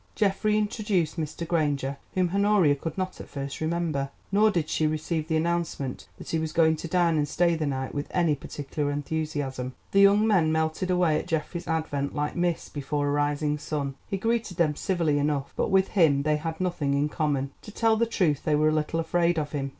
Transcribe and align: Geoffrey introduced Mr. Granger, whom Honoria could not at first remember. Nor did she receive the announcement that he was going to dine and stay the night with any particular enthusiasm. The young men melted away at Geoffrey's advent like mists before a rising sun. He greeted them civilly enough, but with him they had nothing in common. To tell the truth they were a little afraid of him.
Geoffrey 0.15 0.57
introduced 0.57 1.17
Mr. 1.19 1.47
Granger, 1.47 1.95
whom 2.15 2.29
Honoria 2.33 2.73
could 2.73 2.97
not 2.97 3.21
at 3.21 3.29
first 3.29 3.61
remember. 3.61 4.09
Nor 4.31 4.49
did 4.49 4.67
she 4.67 4.87
receive 4.87 5.27
the 5.27 5.37
announcement 5.37 6.07
that 6.17 6.31
he 6.31 6.39
was 6.39 6.53
going 6.53 6.75
to 6.77 6.87
dine 6.87 7.17
and 7.19 7.27
stay 7.27 7.53
the 7.53 7.67
night 7.67 7.93
with 7.93 8.07
any 8.09 8.33
particular 8.33 8.89
enthusiasm. 8.89 9.75
The 9.91 9.99
young 10.01 10.25
men 10.25 10.51
melted 10.51 10.89
away 10.89 11.19
at 11.19 11.27
Geoffrey's 11.27 11.67
advent 11.67 12.15
like 12.15 12.35
mists 12.35 12.67
before 12.67 13.09
a 13.09 13.11
rising 13.11 13.59
sun. 13.59 13.93
He 14.07 14.17
greeted 14.17 14.57
them 14.57 14.75
civilly 14.75 15.19
enough, 15.19 15.53
but 15.55 15.69
with 15.69 15.89
him 15.89 16.23
they 16.23 16.37
had 16.37 16.59
nothing 16.59 16.95
in 16.95 17.07
common. 17.07 17.51
To 17.61 17.71
tell 17.71 17.95
the 17.95 18.07
truth 18.07 18.43
they 18.43 18.55
were 18.55 18.69
a 18.69 18.73
little 18.73 18.99
afraid 18.99 19.37
of 19.37 19.51
him. 19.51 19.69